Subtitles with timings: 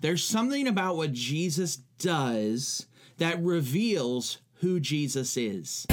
[0.00, 5.86] There's something about what Jesus does that reveals who Jesus is.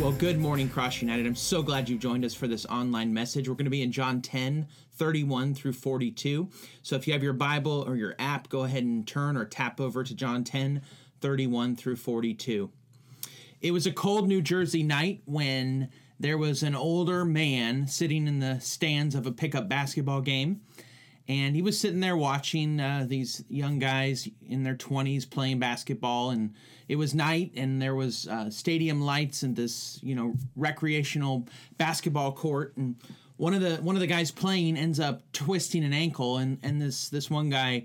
[0.00, 1.26] Well, good morning, Cross United.
[1.26, 3.46] I'm so glad you've joined us for this online message.
[3.46, 6.48] We're going to be in John 10, 31 through 42.
[6.80, 9.82] So if you have your Bible or your app, go ahead and turn or tap
[9.82, 10.80] over to John 10,
[11.20, 12.70] 31 through 42.
[13.60, 15.88] It was a cold New Jersey night when
[16.20, 20.60] there was an older man sitting in the stands of a pickup basketball game.
[21.26, 26.30] And he was sitting there watching uh, these young guys in their 20s playing basketball.
[26.30, 26.54] And
[26.88, 32.32] it was night, and there was uh, stadium lights and this, you know, recreational basketball
[32.32, 32.76] court.
[32.78, 32.96] And
[33.36, 36.38] one of the one of the guys playing ends up twisting an ankle.
[36.38, 37.84] And, and this this one guy,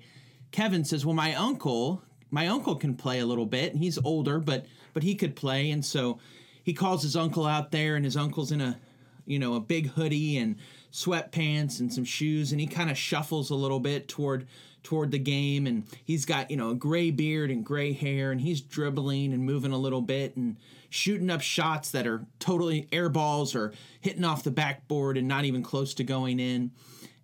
[0.52, 2.02] Kevin, says, "Well, my uncle,
[2.34, 3.76] my uncle can play a little bit.
[3.76, 6.20] He's older, but but he could play." And so
[6.64, 8.80] he calls his uncle out there, and his uncle's in a
[9.26, 10.56] you know a big hoodie and
[10.92, 14.48] sweatpants and some shoes and he kind of shuffles a little bit toward
[14.84, 18.42] toward the game and he's got you know a gray beard and gray hair and
[18.42, 20.58] he's dribbling and moving a little bit and
[20.90, 25.46] shooting up shots that are totally air balls or hitting off the backboard and not
[25.46, 26.70] even close to going in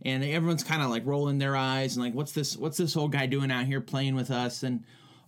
[0.02, 3.11] and everyone's kind of like rolling their eyes and like what's this what's this old
[3.11, 4.83] guy doing out here playing with us and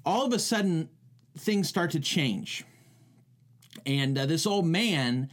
[0.05, 0.89] all of a sudden
[1.37, 2.65] things start to change
[3.85, 5.29] and uh, this old man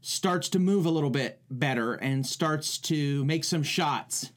[0.00, 4.30] starts to move a little bit better and starts to make some shots.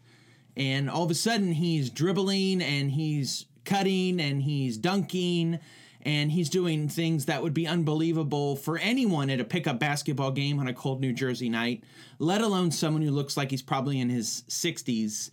[0.58, 5.60] And all of a sudden, he's dribbling and he's cutting and he's dunking
[6.02, 10.58] and he's doing things that would be unbelievable for anyone at a pickup basketball game
[10.60, 11.84] on a cold New Jersey night,
[12.20, 15.30] let alone someone who looks like he's probably in his 60s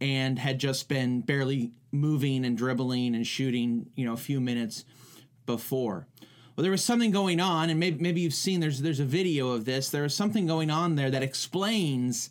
[0.00, 4.84] and had just been barely moving and dribbling and shooting, you know, a few minutes
[5.46, 6.06] before
[6.60, 9.52] well, there was something going on, and maybe maybe you've seen there's there's a video
[9.52, 9.88] of this.
[9.88, 12.28] There was something going on there that explains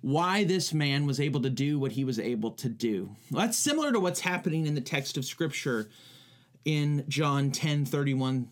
[0.00, 3.14] why this man was able to do what he was able to do.
[3.30, 5.90] Well, that's similar to what's happening in the text of Scripture
[6.64, 8.48] in John 10 31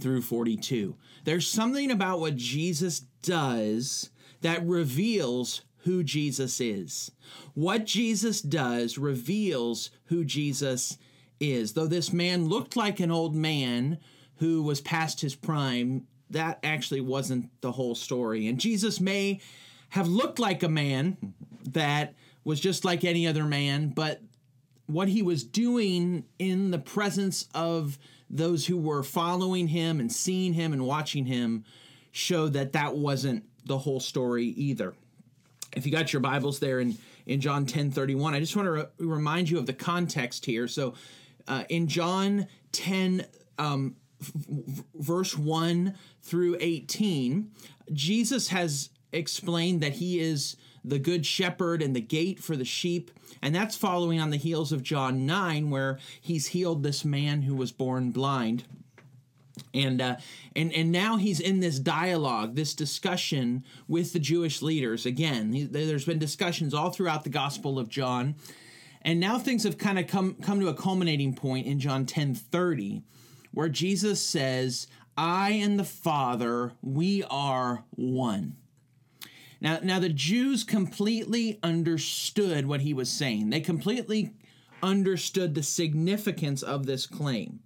[0.00, 0.96] through 42.
[1.24, 4.08] There's something about what Jesus does
[4.40, 7.10] that reveals who Jesus is.
[7.54, 10.96] What Jesus does reveals who Jesus
[11.40, 11.74] is.
[11.74, 13.98] Though this man looked like an old man
[14.36, 18.48] who was past his prime, that actually wasn't the whole story.
[18.48, 19.40] And Jesus may
[19.90, 21.34] have looked like a man
[21.70, 24.22] that was just like any other man, but
[24.86, 27.98] what he was doing in the presence of
[28.30, 31.64] those who were following him and seeing him and watching him
[32.10, 34.94] showed that that wasn't the whole story either.
[35.76, 36.96] If you got your Bibles there in,
[37.26, 40.68] in John 10 31, I just want to re- remind you of the context here.
[40.68, 40.94] So
[41.48, 43.26] uh, in John 10,
[43.58, 43.96] um,
[44.94, 47.50] verse 1 through 18,
[47.92, 53.10] Jesus has explained that he is the good shepherd and the gate for the sheep.
[53.42, 57.54] And that's following on the heels of John 9, where he's healed this man who
[57.54, 58.64] was born blind.
[59.72, 60.16] And uh,
[60.56, 65.06] and and now he's in this dialogue, this discussion with the Jewish leaders.
[65.06, 68.34] Again, he, there's been discussions all throughout the Gospel of John,
[69.02, 73.02] and now things have kind of come come to a culminating point in John 10:30
[73.54, 78.56] where Jesus says, I and the Father, we are one.
[79.60, 83.50] Now, now the Jews completely understood what he was saying.
[83.50, 84.34] They completely
[84.82, 87.60] understood the significance of this claim.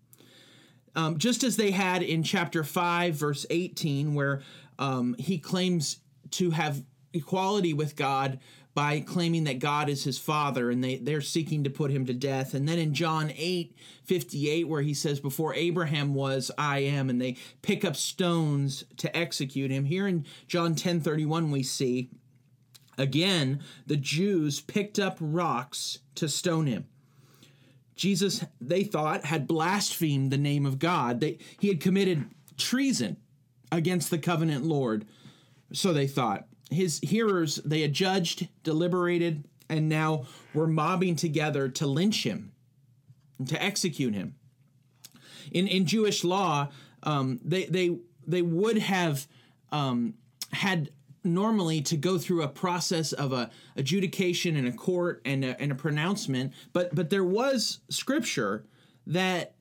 [0.99, 4.43] Um, just as they had in chapter 5, verse 18, where
[4.81, 5.99] um, he claims
[6.33, 6.83] to have
[7.13, 8.41] equality with God
[8.75, 12.13] by claiming that God is his father and they, they're seeking to put him to
[12.13, 12.53] death.
[12.53, 13.77] And then in John 8
[14.07, 19.17] 58, where he says, Before Abraham was, I am, and they pick up stones to
[19.17, 19.85] execute him.
[19.85, 22.11] Here in John 10 31, we see
[22.97, 26.87] again the Jews picked up rocks to stone him.
[27.99, 31.21] Jesus, they thought, had blasphemed the name of God.
[31.21, 33.17] They, he had committed treason
[33.73, 35.05] against the covenant Lord.
[35.73, 41.87] So they thought his hearers they had judged, deliberated, and now were mobbing together to
[41.87, 42.53] lynch him,
[43.47, 44.37] to execute him.
[45.51, 46.69] In in Jewish law,
[47.03, 49.27] um, they they they would have
[49.73, 50.15] um,
[50.53, 50.91] had
[51.35, 55.73] normally to go through a process of a adjudication in a court and a, and
[55.73, 58.65] a pronouncement, but but there was scripture
[59.07, 59.55] that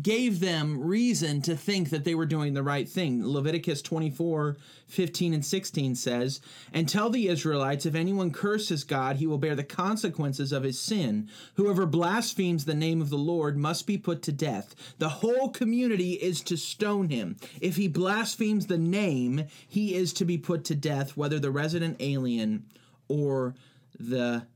[0.00, 3.24] gave them reason to think that they were doing the right thing.
[3.26, 4.56] Leviticus 24,
[4.88, 6.40] 15, and 16 says,
[6.72, 10.80] And tell the Israelites, if anyone curses God, he will bear the consequences of his
[10.80, 11.28] sin.
[11.54, 14.74] Whoever blasphemes the name of the Lord must be put to death.
[14.98, 17.36] The whole community is to stone him.
[17.60, 21.96] If he blasphemes the name, he is to be put to death, whether the resident
[22.00, 22.66] alien
[23.08, 23.54] or
[23.98, 24.46] the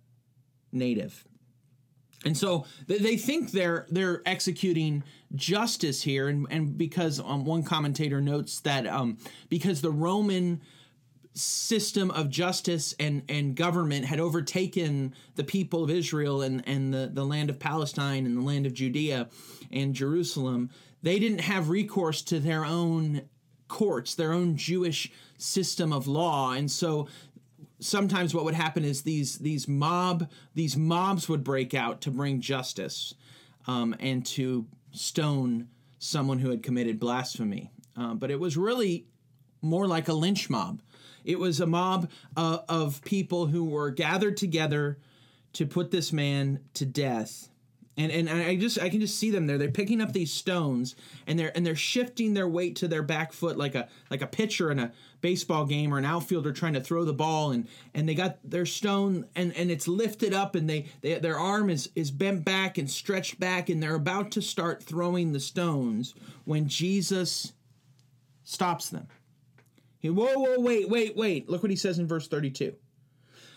[0.72, 1.27] native.
[2.24, 5.04] And so they think they're they're executing
[5.34, 9.18] justice here, and, and because um, one commentator notes that um,
[9.48, 10.60] because the Roman
[11.34, 17.08] system of justice and, and government had overtaken the people of Israel and, and the,
[17.12, 19.28] the land of Palestine and the land of Judea
[19.70, 20.70] and Jerusalem,
[21.02, 23.22] they didn't have recourse to their own
[23.68, 26.52] courts, their own Jewish system of law.
[26.52, 27.06] And so
[27.80, 32.40] sometimes what would happen is these these mob these mobs would break out to bring
[32.40, 33.14] justice
[33.66, 37.70] um, and to stone someone who had committed blasphemy.
[37.96, 39.06] Uh, but it was really
[39.60, 40.80] more like a lynch mob.
[41.24, 44.98] It was a mob uh, of people who were gathered together
[45.54, 47.48] to put this man to death
[47.98, 49.58] and and I just I can just see them there.
[49.58, 50.94] They're picking up these stones
[51.26, 54.26] and they're and they're shifting their weight to their back foot like a like a
[54.26, 58.08] pitcher in a baseball game or an outfielder trying to throw the ball and and
[58.08, 61.90] they got their stone and and it's lifted up and they, they their arm is
[61.96, 66.14] is bent back and stretched back and they're about to start throwing the stones
[66.44, 67.52] when Jesus
[68.44, 69.08] stops them.
[69.98, 72.74] He whoa whoa wait wait wait look what he says in verse 32.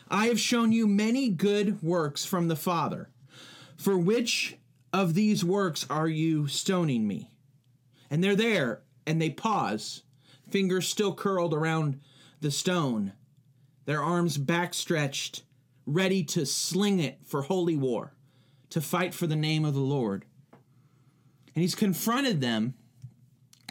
[0.10, 3.10] I have shown you many good works from the Father.
[3.82, 4.58] For which
[4.94, 7.32] of these works are you stoning me?
[8.12, 10.04] And they're there, and they pause,
[10.48, 12.00] fingers still curled around
[12.42, 13.14] the stone,
[13.86, 15.42] their arms backstretched,
[15.88, 18.14] ready to sling it for holy war,
[18.70, 20.26] to fight for the name of the Lord.
[21.56, 22.76] And he's confronted them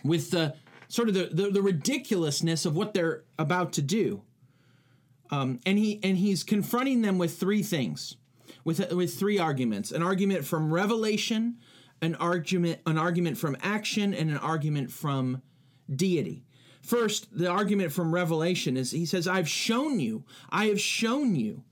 [0.02, 0.56] with the
[0.88, 4.22] sort of the, the, the ridiculousness of what they're about to do.
[5.30, 8.16] Um, and he and he's confronting them with three things
[8.64, 11.56] with with three arguments: an argument from revelation,
[12.00, 15.42] an argument an argument from action, and an argument from
[15.94, 16.44] deity.
[16.82, 20.24] First, the argument from revelation is he says, "I've shown you.
[20.50, 21.64] I have shown you.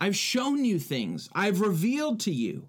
[0.00, 1.28] I've shown you things.
[1.34, 2.68] I've revealed to you."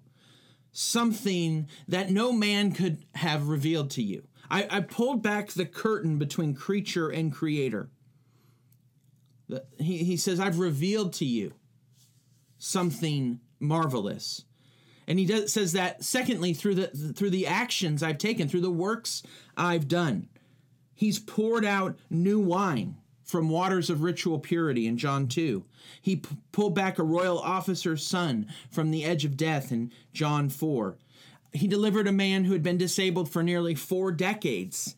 [0.70, 4.28] Something that no man could have revealed to you.
[4.50, 7.90] I, I pulled back the curtain between creature and creator.
[9.78, 11.54] He, he says, I've revealed to you
[12.58, 14.44] something marvelous.
[15.06, 18.70] And he does, says that secondly through the through the actions I've taken, through the
[18.70, 19.22] works
[19.56, 20.28] I've done.
[20.94, 25.64] He's poured out new wine from waters of ritual purity in John 2.
[26.00, 30.48] He p- pulled back a royal officer's son from the edge of death in John
[30.48, 30.96] 4.
[31.52, 34.96] He delivered a man who had been disabled for nearly 4 decades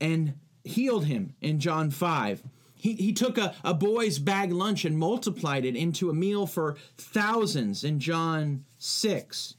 [0.00, 0.34] and
[0.64, 2.42] healed him in John 5.
[2.82, 6.76] He, he took a, a boy's bag lunch and multiplied it into a meal for
[6.96, 9.54] thousands in John 6.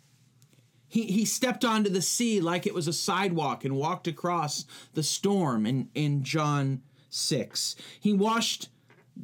[0.89, 5.03] He, he stepped onto the sea like it was a sidewalk and walked across the
[5.03, 6.81] storm in, in John
[7.11, 7.77] 6.
[7.97, 8.67] He washed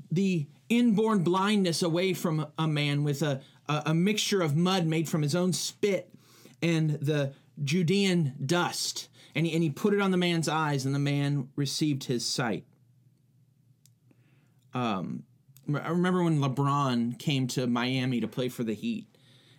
[0.09, 5.09] the inborn blindness away from a man with a, a, a mixture of mud made
[5.09, 6.09] from his own spit
[6.61, 9.09] and the Judean dust.
[9.35, 12.25] And he, and he put it on the man's eyes, and the man received his
[12.25, 12.63] sight
[14.73, 15.23] um,
[15.73, 19.07] I remember when LeBron came to Miami to play for the Heat,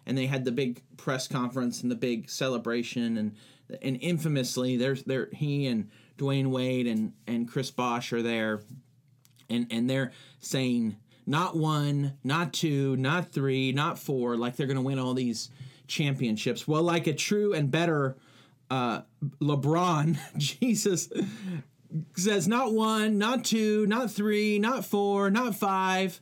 [0.06, 3.36] and they had the big press conference and the big celebration, and
[3.82, 8.62] and infamously, there's there he and Dwyane Wade and and Chris Bosh are there,
[9.48, 10.96] and and they're saying
[11.26, 15.50] not one, not two, not three, not four, like they're going to win all these
[15.86, 16.66] championships.
[16.66, 18.16] Well, like a true and better
[18.70, 19.02] uh,
[19.40, 21.08] LeBron, Jesus
[22.16, 26.20] says not one, not two, not three, not four, not five.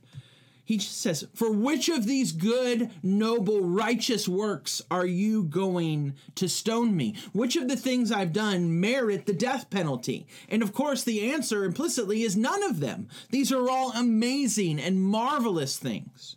[0.69, 6.47] He just says, For which of these good, noble, righteous works are you going to
[6.47, 7.17] stone me?
[7.33, 10.27] Which of the things I've done merit the death penalty?
[10.47, 13.09] And of course, the answer implicitly is none of them.
[13.31, 16.37] These are all amazing and marvelous things.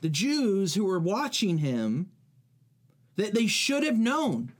[0.00, 2.10] The Jews who were watching him,
[3.14, 4.53] that they should have known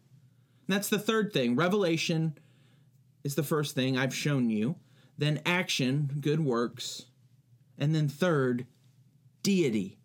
[0.69, 1.57] that's the third thing.
[1.57, 2.39] Revelation
[3.23, 4.77] is the first thing I've shown you.
[5.17, 7.07] Then action, good works.
[7.79, 8.67] And then third,
[9.43, 9.99] deity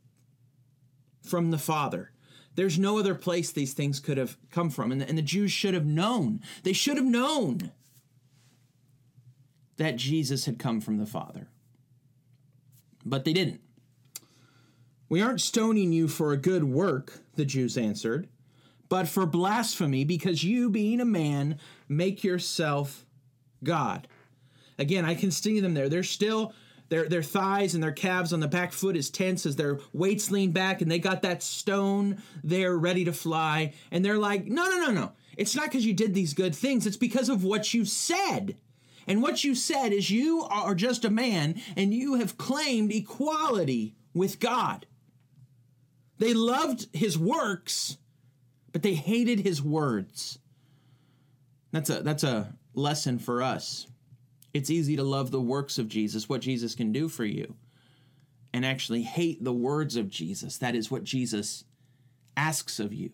[1.24, 2.12] from the Father.
[2.56, 4.92] There's no other place these things could have come from.
[4.92, 6.42] And the, and the Jews should have known.
[6.64, 7.72] They should have known
[9.78, 11.48] that Jesus had come from the Father.
[13.06, 13.62] But they didn't.
[15.08, 18.28] We aren't stoning you for a good work the Jews answered,
[18.90, 23.06] but for blasphemy, because you, being a man, make yourself
[23.64, 24.08] God.
[24.78, 25.90] Again, I can see them there.
[25.90, 26.54] They're still
[26.90, 30.32] their their thighs and their calves on the back foot is tense as their weights
[30.32, 33.74] lean back and they got that stone there ready to fly.
[33.92, 35.12] And they're like, no, no, no, no.
[35.38, 38.58] It's not because you did these good things, it's because of what you said.
[39.08, 43.96] And what you said is you are just a man and you have claimed equality
[44.14, 44.86] with God.
[46.20, 47.98] They loved his works,
[48.72, 50.40] but they hated his words.
[51.72, 53.88] That's a that's a lesson for us.
[54.54, 57.56] It's easy to love the works of Jesus, what Jesus can do for you,
[58.54, 60.58] and actually hate the words of Jesus.
[60.58, 61.66] That is what Jesus
[62.36, 63.12] asks of you.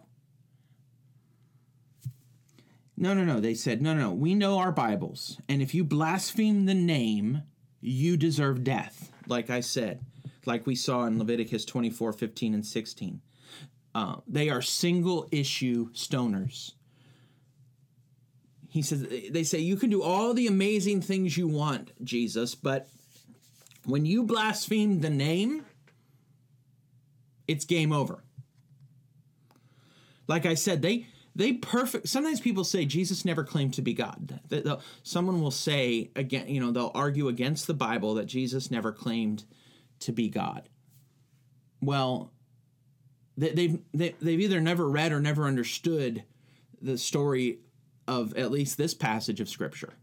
[2.97, 3.41] No, no, no.
[3.41, 4.13] They said, no, no, no.
[4.13, 5.39] We know our Bibles.
[5.49, 7.43] And if you blaspheme the name,
[7.81, 9.11] you deserve death.
[9.27, 10.05] Like I said,
[10.45, 13.21] like we saw in Leviticus 24, 15, and 16.
[13.95, 16.73] Uh, they are single issue stoners.
[18.67, 22.89] He says, they say, you can do all the amazing things you want, Jesus, but
[23.85, 25.65] when you blaspheme the name,
[27.47, 28.21] it's game over.
[30.27, 34.39] Like I said, they they perfect sometimes people say jesus never claimed to be god
[35.03, 39.43] someone will say again you know they'll argue against the bible that jesus never claimed
[39.99, 40.69] to be god
[41.81, 42.31] well
[43.37, 46.23] they've they've either never read or never understood
[46.81, 47.59] the story
[48.07, 49.93] of at least this passage of scripture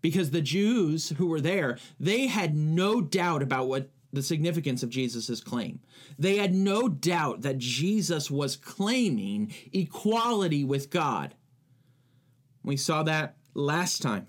[0.00, 4.90] because the jews who were there they had no doubt about what the significance of
[4.90, 5.80] Jesus' claim.
[6.18, 11.34] They had no doubt that Jesus was claiming equality with God.
[12.64, 14.26] We saw that last time.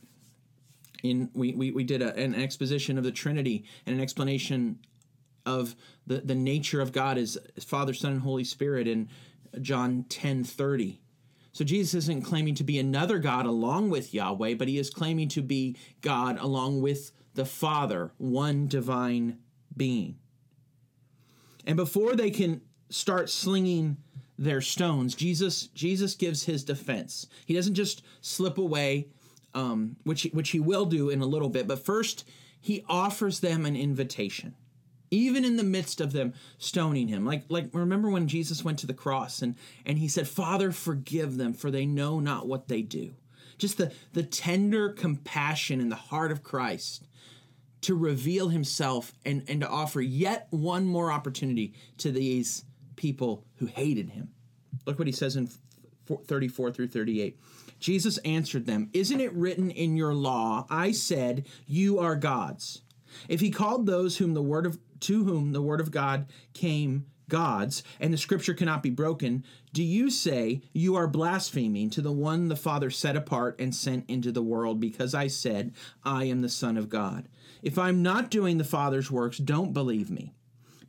[1.03, 4.77] In we, we, we did a, an exposition of the Trinity and an explanation
[5.45, 5.75] of
[6.07, 9.09] the, the nature of God as Father, Son, and Holy Spirit in
[9.61, 11.01] John 10 30.
[11.53, 15.27] So Jesus isn't claiming to be another God along with Yahweh, but he is claiming
[15.29, 19.39] to be God along with the Father, one divine
[19.75, 20.17] being.
[21.65, 23.97] And before they can start slinging
[24.37, 27.27] their stones, Jesus Jesus gives his defense.
[27.45, 29.07] He doesn't just slip away,
[29.53, 31.67] um, which which he will do in a little bit.
[31.67, 32.27] But first,
[32.59, 34.55] he offers them an invitation,
[35.11, 37.25] even in the midst of them stoning him.
[37.25, 41.37] Like like remember when Jesus went to the cross and and he said, "Father, forgive
[41.37, 43.13] them, for they know not what they do."
[43.57, 47.05] Just the the tender compassion in the heart of Christ
[47.81, 52.63] to reveal himself and, and to offer yet one more opportunity to these
[52.95, 54.29] people who hated him.
[54.85, 55.49] Look what he says in
[56.27, 57.39] 34 through 38.
[57.79, 62.83] Jesus answered them, Isn't it written in your law, I said, you are gods?
[63.27, 67.05] If he called those whom the word of to whom the word of God came
[67.31, 69.43] gods, and the scripture cannot be broken,
[69.73, 74.07] do you say you are blaspheming to the one the Father set apart and sent
[74.09, 77.27] into the world because I said, I am the Son of God?
[77.63, 80.33] If I'm not doing the Father's works, don't believe me.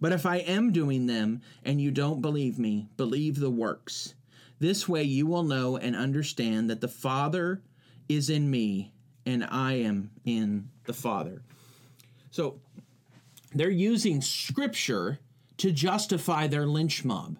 [0.00, 4.14] But if I am doing them and you don't believe me, believe the works.
[4.58, 7.62] This way you will know and understand that the Father
[8.08, 8.92] is in me
[9.24, 11.42] and I am in the Father.
[12.32, 12.60] So
[13.54, 15.18] they're using scripture
[15.58, 17.38] to justify their lynch mob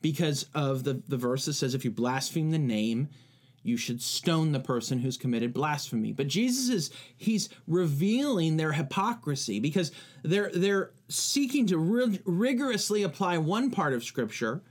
[0.00, 3.08] because of the, the verse that says if you blaspheme the name,
[3.62, 6.12] you should stone the person who's committed blasphemy.
[6.12, 13.38] But Jesus is he's revealing their hypocrisy because they're they're seeking to rig- rigorously apply
[13.38, 14.62] one part of scripture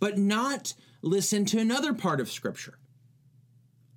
[0.00, 2.78] but not listen to another part of scripture.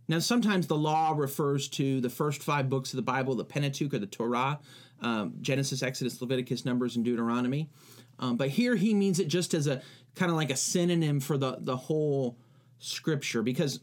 [0.08, 3.94] Now, sometimes the law refers to the first five books of the Bible, the Pentateuch
[3.94, 4.60] or the Torah,
[5.02, 7.70] um, Genesis, Exodus, Leviticus, Numbers, and Deuteronomy.
[8.20, 9.82] Um, but here he means it just as a
[10.16, 12.38] kind of like a synonym for the, the whole
[12.80, 13.80] scripture because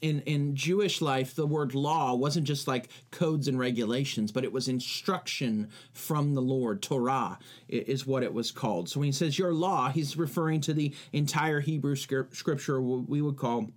[0.00, 4.52] in, in Jewish life, the word law wasn't just like codes and regulations, but it
[4.52, 6.82] was instruction from the Lord.
[6.82, 8.88] Torah is what it was called.
[8.88, 13.20] So when he says your law, he's referring to the entire Hebrew scripture, what we
[13.20, 13.70] would call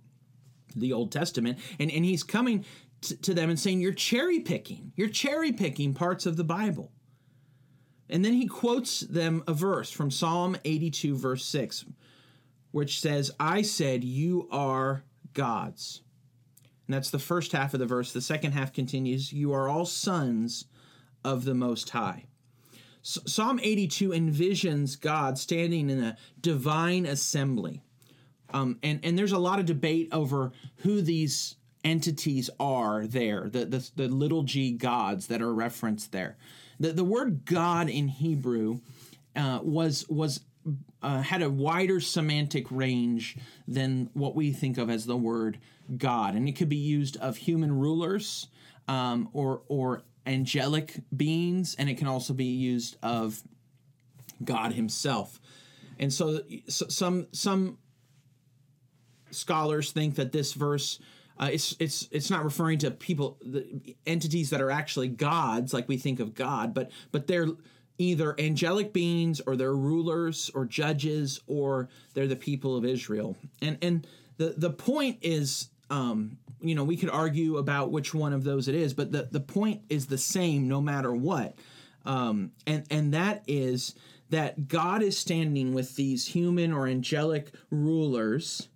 [0.76, 1.58] the Old Testament.
[1.78, 2.64] And, and he's coming
[3.02, 4.92] to, them and saying, You're cherry picking.
[4.96, 6.92] You're cherry picking parts of the Bible.
[8.08, 11.86] And then he quotes them a verse from Psalm 82, verse 6,
[12.70, 16.02] which says, I said, You are gods.
[16.86, 18.12] And that's the first half of the verse.
[18.12, 20.66] The second half continues, You are all sons
[21.24, 22.26] of the Most High.
[23.02, 27.82] Psalm 82 envisions God standing in a divine assembly.
[28.52, 33.64] Um, and, and there's a lot of debate over who these entities are there, the,
[33.64, 36.36] the, the little g gods that are referenced there.
[36.78, 38.80] The, the word God in Hebrew
[39.36, 40.40] uh, was was
[41.02, 43.36] uh, had a wider semantic range
[43.66, 45.58] than what we think of as the word
[45.96, 48.48] God, and it could be used of human rulers
[48.88, 53.42] um, or or angelic beings, and it can also be used of
[54.44, 55.40] God Himself.
[55.98, 57.78] And so, so some some
[59.30, 61.00] scholars think that this verse
[61.38, 65.88] uh, it's it's it's not referring to people the entities that are actually gods like
[65.88, 67.48] we think of God, but but they're
[67.98, 73.36] either angelic beings or they're rulers or judges or they're the people of Israel.
[73.60, 78.32] And and the the point is um, you know we could argue about which one
[78.32, 81.54] of those it is, but the the point is the same no matter what.
[82.04, 83.94] Um, and and that is
[84.30, 88.68] that God is standing with these human or angelic rulers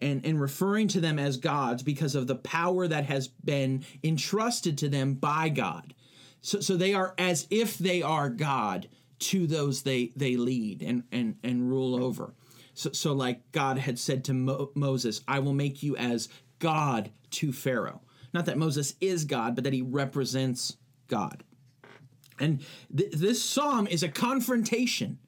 [0.00, 4.78] and, and referring to them as gods because of the power that has been entrusted
[4.78, 5.94] to them by God.
[6.42, 8.88] So, so they are as if they are God
[9.20, 12.34] to those they, they lead and, and, and rule over.
[12.74, 16.28] So, so, like God had said to Mo- Moses, I will make you as
[16.58, 18.00] God to Pharaoh.
[18.32, 20.76] Not that Moses is God, but that he represents
[21.08, 21.42] God.
[22.38, 22.62] And
[22.96, 25.18] th- this psalm is a confrontation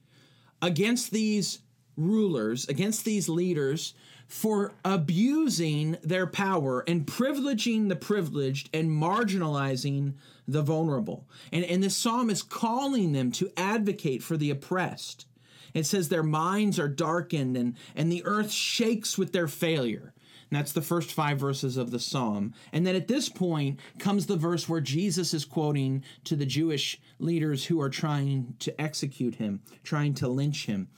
[0.63, 1.59] against these
[1.97, 3.95] rulers, against these leaders
[4.29, 10.15] for abusing their power and privileging the privileged and marginalizing
[10.49, 11.27] the vulnerable.
[11.53, 15.27] And, and this psalm is calling them to advocate for the oppressed.
[15.75, 20.13] It says their minds are darkened and, and the earth shakes with their failure.
[20.51, 22.53] And that's the first five verses of the psalm.
[22.75, 27.01] And then at this point comes the verse where Jesus is quoting to the Jewish
[27.19, 30.89] leaders who are trying to execute him, trying to lynch him,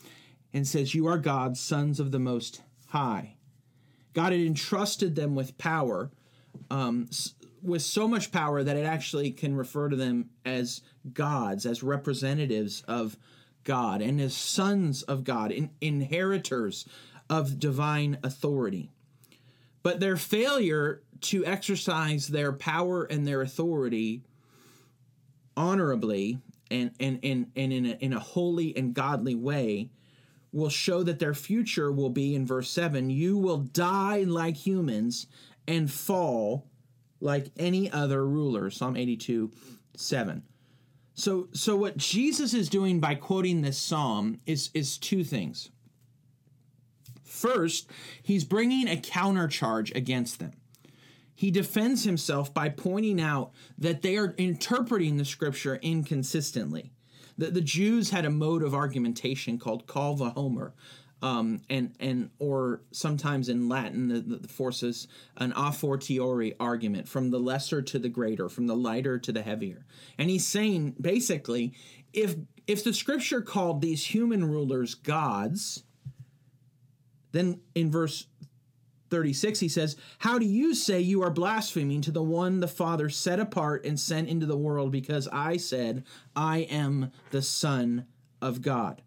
[0.52, 2.62] and says, You are God's sons of the Most
[2.94, 3.34] high.
[4.12, 6.12] God had entrusted them with power,
[6.70, 7.08] um,
[7.60, 10.80] with so much power that it actually can refer to them as
[11.12, 13.16] gods, as representatives of
[13.64, 16.86] God, and as sons of God, in, inheritors
[17.28, 18.92] of divine authority.
[19.82, 24.22] But their failure to exercise their power and their authority
[25.56, 26.38] honorably
[26.70, 29.90] and, and, and, and in, a, in a holy and godly way
[30.54, 35.26] will show that their future will be in verse 7 you will die like humans
[35.66, 36.68] and fall
[37.20, 38.70] like any other ruler.
[38.70, 39.50] Psalm 82
[39.96, 40.42] 7
[41.14, 45.70] so so what jesus is doing by quoting this psalm is is two things.
[47.22, 47.88] First
[48.22, 50.52] he's bringing a countercharge against them.
[51.36, 56.92] He defends himself by pointing out that they are interpreting the scripture inconsistently
[57.36, 60.72] the, the Jews had a mode of argumentation called kal vachomer,
[61.22, 67.30] um, and and or sometimes in Latin the, the forces an a fortiori argument from
[67.30, 69.86] the lesser to the greater, from the lighter to the heavier.
[70.18, 71.74] And he's saying basically,
[72.12, 75.84] if if the scripture called these human rulers gods,
[77.32, 78.26] then in verse
[79.10, 83.08] 36, he says, How do you say you are blaspheming to the one the Father
[83.08, 88.06] set apart and sent into the world because I said, I am the Son
[88.40, 89.02] of God?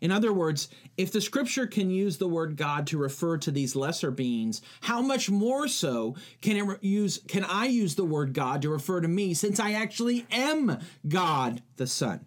[0.00, 3.76] In other words, if the scripture can use the word God to refer to these
[3.76, 8.62] lesser beings, how much more so can it use can I use the word God
[8.62, 10.78] to refer to me since I actually am
[11.08, 12.26] God the Son?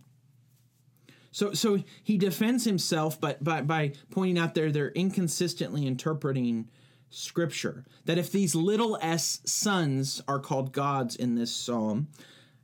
[1.31, 6.69] So so he defends himself but by, by pointing out there they're inconsistently interpreting
[7.09, 7.85] scripture.
[8.05, 12.07] That if these little s sons are called gods in this psalm,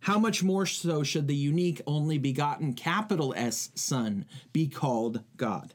[0.06, 5.74] how much more so should the unique only begotten capital S Son be called God?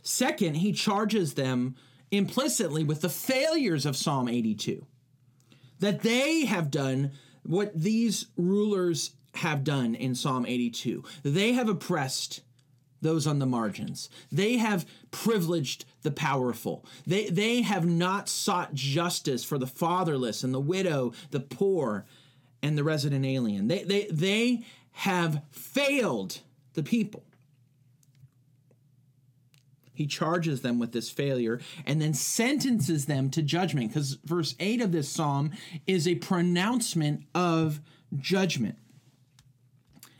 [0.00, 1.74] Second, he charges them
[2.10, 4.86] implicitly with the failures of Psalm 82.
[5.80, 7.10] That they have done
[7.42, 11.04] what these rulers have done in Psalm 82.
[11.22, 12.40] They have oppressed
[13.06, 14.10] those on the margins.
[14.30, 16.84] They have privileged the powerful.
[17.06, 22.04] They, they have not sought justice for the fatherless and the widow, the poor,
[22.62, 23.68] and the resident alien.
[23.68, 26.40] They, they, they have failed
[26.74, 27.22] the people.
[29.94, 34.82] He charges them with this failure and then sentences them to judgment because verse 8
[34.82, 35.52] of this psalm
[35.86, 37.80] is a pronouncement of
[38.18, 38.76] judgment.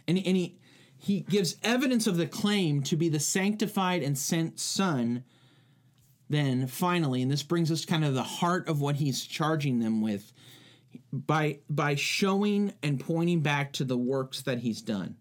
[0.09, 0.59] And, and he,
[1.07, 5.23] he gives evidence of the claim to be the sanctified and sent Son.
[6.29, 10.01] Then finally, and this brings us kind of the heart of what he's charging them
[10.01, 10.33] with,
[11.12, 15.14] by by showing and pointing back to the works that he's done.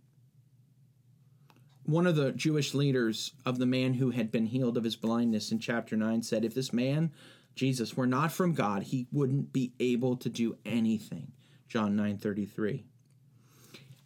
[1.83, 5.51] One of the Jewish leaders of the man who had been healed of his blindness
[5.51, 7.11] in chapter 9 said, If this man,
[7.53, 11.31] Jesus, were not from God, he wouldn't be able to do anything.
[11.69, 12.85] John 9 33.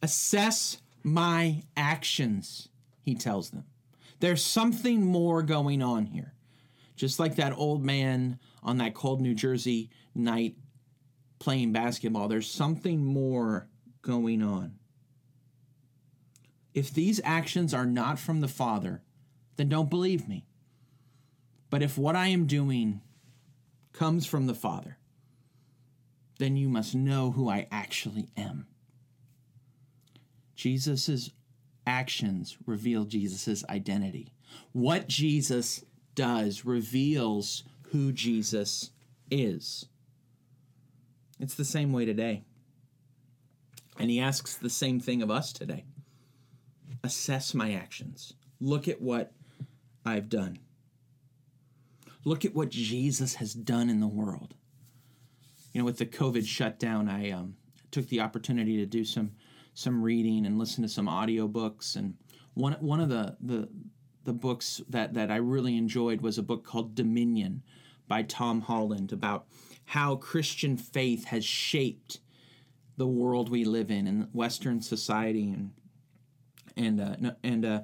[0.01, 2.69] Assess my actions,
[3.01, 3.65] he tells them.
[4.19, 6.33] There's something more going on here.
[6.95, 10.55] Just like that old man on that cold New Jersey night
[11.39, 13.69] playing basketball, there's something more
[14.01, 14.75] going on.
[16.73, 19.01] If these actions are not from the Father,
[19.55, 20.45] then don't believe me.
[21.69, 23.01] But if what I am doing
[23.93, 24.97] comes from the Father,
[26.39, 28.67] then you must know who I actually am.
[30.59, 31.31] Jesus'
[31.87, 34.33] actions reveal Jesus' identity.
[34.73, 38.91] What Jesus does reveals who Jesus
[39.31, 39.85] is.
[41.39, 42.43] It's the same way today.
[43.97, 45.85] And he asks the same thing of us today
[47.05, 48.33] assess my actions.
[48.59, 49.31] Look at what
[50.05, 50.59] I've done.
[52.25, 54.55] Look at what Jesus has done in the world.
[55.71, 57.55] You know, with the COVID shutdown, I um,
[57.91, 59.31] took the opportunity to do some
[59.79, 61.95] some reading and listen to some audiobooks.
[61.95, 62.15] And
[62.53, 63.69] one one of the the
[64.25, 67.63] the books that that I really enjoyed was a book called Dominion
[68.07, 69.45] by Tom Holland about
[69.85, 72.19] how Christian faith has shaped
[72.97, 75.49] the world we live in and Western society.
[75.49, 75.71] And
[76.75, 77.81] and uh, and uh,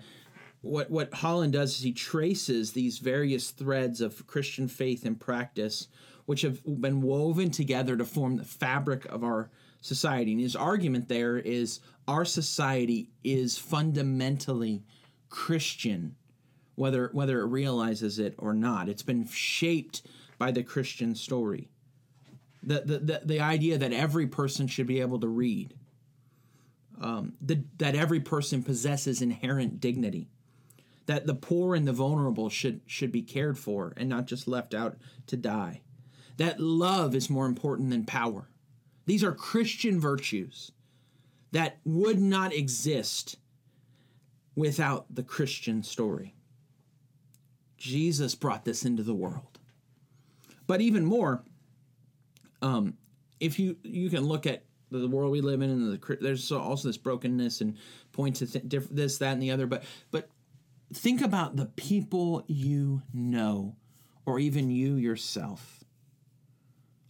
[0.61, 5.87] what what Holland does is he traces these various threads of Christian faith and practice,
[6.25, 9.49] which have been woven together to form the fabric of our
[9.85, 10.31] society.
[10.31, 14.83] And his argument there is our society is fundamentally
[15.29, 16.15] Christian,
[16.75, 18.89] whether whether it realizes it or not.
[18.89, 20.01] It's been shaped
[20.37, 21.69] by the Christian story.
[22.63, 25.75] The the the, the idea that every person should be able to read.
[26.99, 30.29] Um, the, that every person possesses inherent dignity
[31.07, 34.73] that the poor and the vulnerable should should be cared for and not just left
[34.73, 34.95] out
[35.27, 35.81] to die
[36.37, 38.47] that love is more important than power
[39.05, 40.71] these are christian virtues
[41.51, 43.37] that would not exist
[44.55, 46.35] without the christian story
[47.77, 49.59] jesus brought this into the world
[50.67, 51.43] but even more
[52.61, 52.95] um,
[53.39, 56.87] if you you can look at the world we live in and the, there's also
[56.87, 57.77] this brokenness and
[58.11, 60.29] points to th- this that and the other but but
[60.93, 63.75] think about the people you know,
[64.25, 65.83] or even you yourself.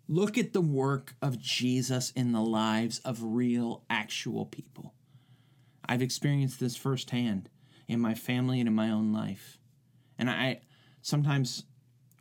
[0.08, 4.94] Look at the work of Jesus in the lives of real, actual people.
[5.88, 7.50] I've experienced this firsthand
[7.88, 9.58] in my family and in my own life.
[10.18, 10.62] And I
[11.02, 11.64] sometimes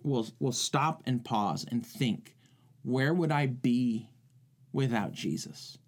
[0.02, 2.36] will will stop and pause and think,
[2.82, 4.10] where would I be
[4.72, 5.78] without Jesus?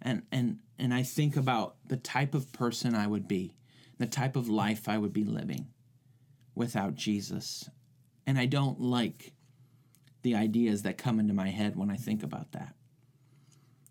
[0.00, 3.54] And and and I think about the type of person I would be
[3.98, 5.68] the type of life I would be living
[6.54, 7.70] without Jesus.
[8.26, 9.32] And I don't like
[10.22, 12.74] the ideas that come into my head when I think about that.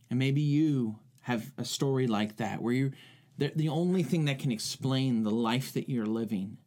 [0.10, 2.92] And maybe you have a story like that where
[3.38, 6.58] the, the only thing that can explain the life that you're living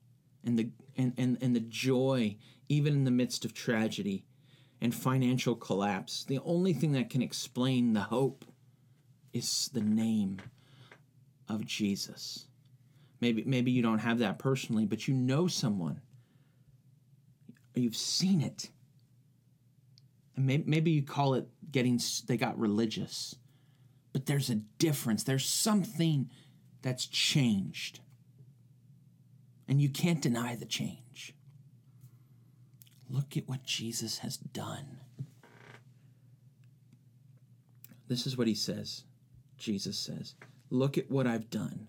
[0.45, 2.37] and the and, and, and the joy
[2.69, 4.25] even in the midst of tragedy
[4.81, 8.45] and financial collapse the only thing that can explain the hope
[9.33, 10.39] is the name
[11.49, 12.47] of Jesus
[13.25, 16.03] Maybe maybe you don't have that personally, but you know someone.
[17.75, 18.69] You've seen it.
[20.37, 23.37] Maybe, maybe you call it getting they got religious.
[24.13, 25.25] But there's a difference.
[25.25, 26.31] There's something
[26.83, 28.01] that's changed.
[29.67, 31.35] And you can't deny the change.
[33.09, 34.99] Look at what Jesus has done.
[38.09, 39.05] This is what he says.
[39.57, 40.35] Jesus says,
[40.71, 41.89] Look at what I've done.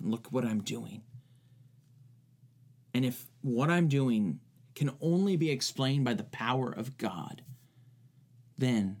[0.00, 1.02] Look at what I'm doing.
[2.94, 4.40] And if what I'm doing
[4.78, 7.42] can only be explained by the power of God,
[8.56, 8.98] then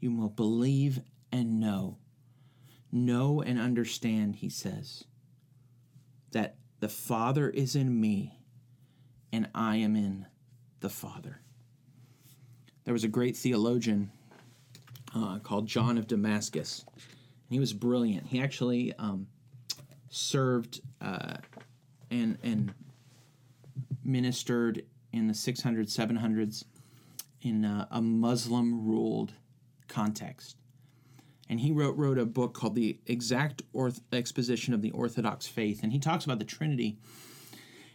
[0.00, 1.98] you will believe and know.
[2.90, 5.04] Know and understand, he says,
[6.32, 8.40] that the Father is in me
[9.30, 10.24] and I am in
[10.80, 11.42] the Father.
[12.84, 14.10] There was a great theologian
[15.14, 16.86] uh, called John of Damascus.
[16.96, 17.02] And
[17.50, 18.26] he was brilliant.
[18.26, 19.26] He actually um,
[20.08, 21.36] served uh,
[22.10, 22.72] and and
[24.08, 26.64] ministered in the 600s, 700s
[27.42, 29.32] in uh, a Muslim ruled
[29.86, 30.56] context.
[31.48, 35.82] And he wrote wrote a book called The Exact Orth- Exposition of the Orthodox Faith,
[35.82, 36.98] and he talks about the Trinity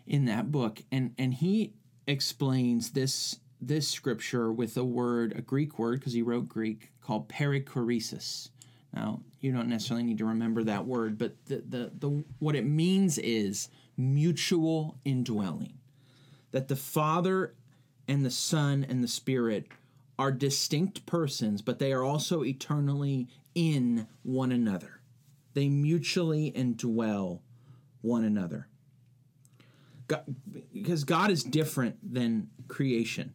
[0.07, 1.73] in that book, and and he
[2.07, 7.29] explains this this scripture with a word, a Greek word, because he wrote Greek, called
[7.29, 8.49] perichoresis.
[8.93, 12.65] Now, you don't necessarily need to remember that word, but the, the, the, what it
[12.65, 15.79] means is mutual indwelling.
[16.53, 17.55] That the Father
[18.07, 19.67] and the Son and the Spirit
[20.17, 25.01] are distinct persons, but they are also eternally in one another.
[25.53, 27.41] They mutually indwell
[28.01, 28.67] one another.
[30.07, 30.23] God,
[30.73, 33.33] because God is different than creation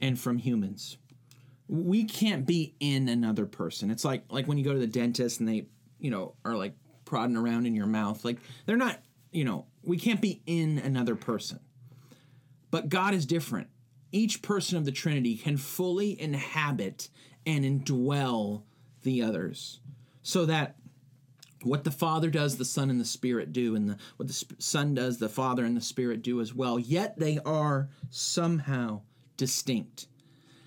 [0.00, 0.98] and from humans.
[1.68, 3.90] We can't be in another person.
[3.90, 5.66] It's like like when you go to the dentist and they,
[5.98, 6.74] you know, are like
[7.04, 8.24] prodding around in your mouth.
[8.24, 9.00] Like they're not,
[9.32, 11.60] you know, we can't be in another person.
[12.70, 13.68] But God is different.
[14.12, 17.08] Each person of the Trinity can fully inhabit
[17.46, 18.62] and indwell
[19.02, 19.80] the others
[20.22, 20.76] so that
[21.62, 24.94] what the Father does, the Son and the Spirit do, and the, what the Son
[24.94, 26.78] does, the Father and the Spirit do as well.
[26.78, 29.02] Yet they are somehow
[29.36, 30.06] distinct,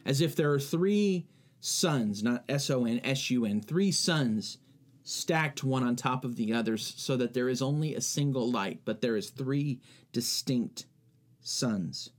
[0.05, 1.27] as if there are three
[1.59, 4.57] sons, not S O N, S U N, three sons
[5.03, 8.81] stacked one on top of the others, so that there is only a single light,
[8.85, 9.79] but there is three
[10.11, 10.85] distinct
[11.41, 12.09] sons.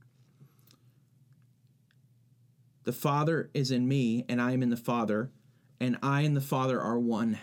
[2.83, 5.31] The Father is in me, and I am in the Father,
[5.79, 7.39] and I and the Father are one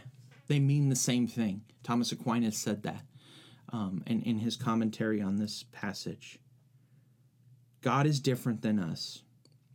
[0.51, 1.63] they mean the same thing.
[1.85, 3.05] Thomas Aquinas said that
[3.73, 6.41] um, in, in his commentary on this passage.
[7.83, 9.23] God is different than us.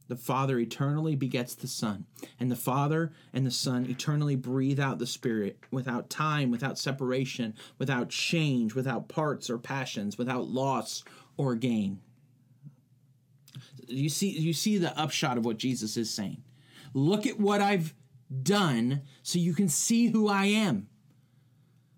[0.09, 4.99] The Father eternally begets the Son, and the Father and the Son eternally breathe out
[4.99, 11.05] the Spirit without time, without separation, without change, without parts or passions, without loss
[11.37, 11.99] or gain.
[13.87, 16.43] You see, you see the upshot of what Jesus is saying.
[16.93, 17.93] Look at what I've
[18.41, 20.87] done so you can see who I am.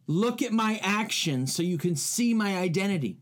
[0.07, 3.19] Look at my actions so you can see my identity.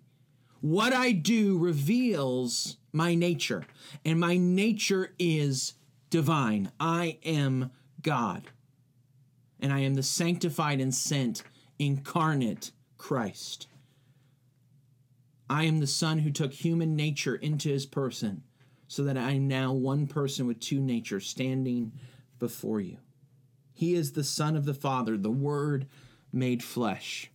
[0.61, 3.65] What I do reveals my nature,
[4.03, 5.73] and my nature is
[6.09, 6.71] divine.
[6.79, 8.43] I am God,
[9.59, 11.43] and I am the sanctified and sent
[11.77, 13.67] incarnate Christ.
[15.49, 18.43] I am the Son who took human nature into his person,
[18.87, 21.91] so that I am now one person with two natures standing
[22.39, 22.97] before you.
[23.73, 25.87] He is the Son of the Father, the Word
[26.31, 27.31] made flesh.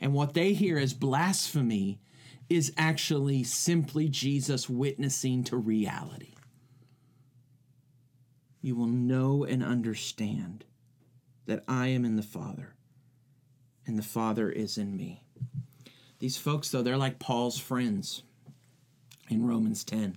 [0.00, 2.00] And what they hear as blasphemy
[2.48, 6.34] is actually simply Jesus witnessing to reality.
[8.60, 10.64] You will know and understand
[11.46, 12.74] that I am in the Father,
[13.86, 15.24] and the Father is in me.
[16.22, 18.22] These folks, though, they're like Paul's friends
[19.28, 20.16] in Romans 10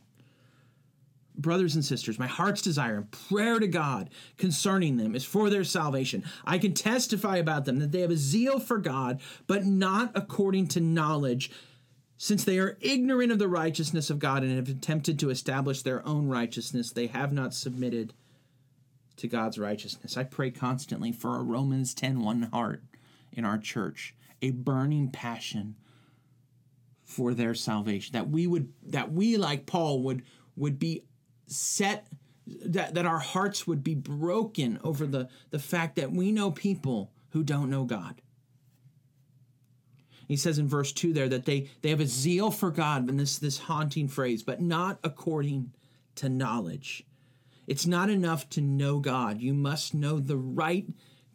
[1.35, 5.63] brothers and sisters, my heart's desire and prayer to God concerning them is for their
[5.63, 6.23] salvation.
[6.45, 10.67] I can testify about them that they have a zeal for God, but not according
[10.69, 11.51] to knowledge,
[12.17, 16.07] since they are ignorant of the righteousness of God and have attempted to establish their
[16.07, 18.13] own righteousness, they have not submitted
[19.17, 20.15] to God's righteousness.
[20.15, 22.83] I pray constantly for a Romans 10 1 heart
[23.33, 25.75] in our church, a burning passion
[27.05, 30.23] for their salvation that we would that we like Paul would
[30.55, 31.03] would be
[31.47, 32.07] set
[32.47, 37.11] that, that our hearts would be broken over the, the fact that we know people
[37.29, 38.21] who don't know God.
[40.27, 43.19] He says in verse 2 there that they, they have a zeal for God, and
[43.19, 45.73] this, this haunting phrase, but not according
[46.15, 47.03] to knowledge.
[47.67, 49.41] It's not enough to know God.
[49.41, 50.87] You must know the right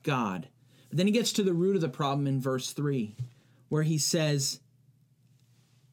[0.03, 0.49] God.
[0.89, 3.17] But then he gets to the root of the problem in verse 3,
[3.69, 4.61] where he says,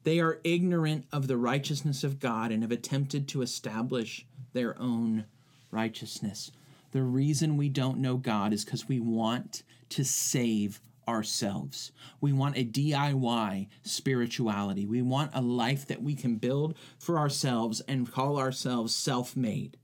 [0.07, 5.25] they are ignorant of the righteousness of God and have attempted to establish their own
[5.69, 6.49] righteousness.
[6.91, 11.91] The reason we don't know God is because we want to save ourselves.
[12.21, 14.85] We want a DIY spirituality.
[14.85, 19.75] We want a life that we can build for ourselves and call ourselves self made.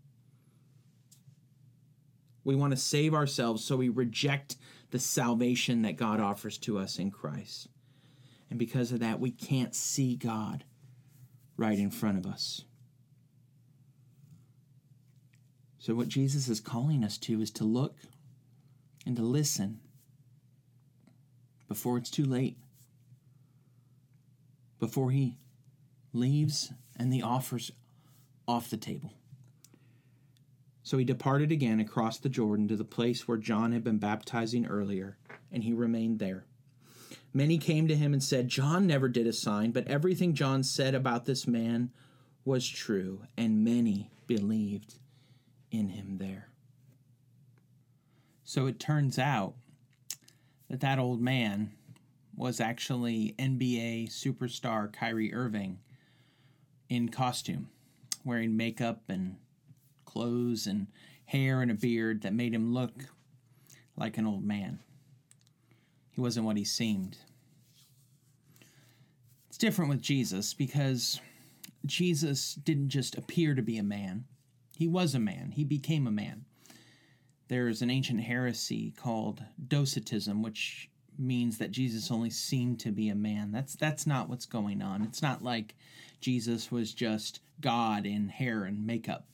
[2.45, 4.55] We want to save ourselves, so we reject
[4.91, 7.67] the salvation that God offers to us in Christ.
[8.53, 10.63] And because of that, we can't see God
[11.57, 12.65] right in front of us.
[15.79, 17.95] So, what Jesus is calling us to is to look
[19.07, 19.79] and to listen
[21.67, 22.55] before it's too late,
[24.79, 25.39] before He
[26.13, 27.71] leaves and the offers
[28.47, 29.13] off the table.
[30.83, 34.67] So he departed again across the Jordan to the place where John had been baptizing
[34.67, 35.17] earlier,
[35.51, 36.45] and he remained there.
[37.33, 40.93] Many came to him and said, John never did a sign, but everything John said
[40.93, 41.89] about this man
[42.45, 44.99] was true, and many believed
[45.71, 46.49] in him there.
[48.43, 49.55] So it turns out
[50.69, 51.71] that that old man
[52.35, 55.79] was actually NBA superstar Kyrie Irving
[56.89, 57.69] in costume,
[58.23, 59.37] wearing makeup and
[60.05, 60.87] clothes and
[61.25, 62.93] hair and a beard that made him look
[63.95, 64.79] like an old man.
[66.13, 67.17] He wasn't what he seemed.
[69.49, 71.19] It's different with Jesus because
[71.85, 74.25] Jesus didn't just appear to be a man,
[74.77, 76.45] he was a man, he became a man.
[77.49, 83.15] There's an ancient heresy called Docetism, which means that Jesus only seemed to be a
[83.15, 83.51] man.
[83.51, 85.03] That's that's not what's going on.
[85.03, 85.75] It's not like
[86.21, 89.27] Jesus was just God in hair and makeup.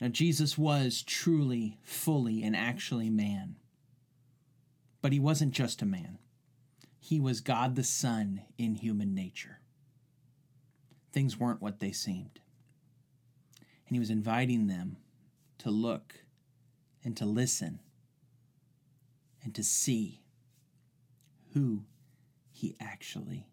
[0.00, 3.56] Now Jesus was truly, fully, and actually man.
[5.00, 6.18] But he wasn't just a man.
[6.98, 9.60] He was God the Son in human nature.
[11.12, 12.40] Things weren't what they seemed.
[13.86, 14.96] And he was inviting them
[15.58, 16.14] to look
[17.04, 17.80] and to listen
[19.42, 20.20] and to see
[21.54, 21.84] who
[22.52, 23.46] he actually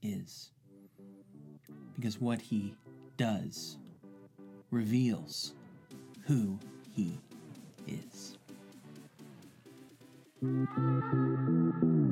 [0.00, 0.50] is.
[1.94, 2.74] Because what he
[3.16, 3.76] does
[4.70, 5.52] reveals
[6.26, 6.58] who
[6.94, 7.18] he
[7.86, 8.38] is.
[10.42, 12.11] うん。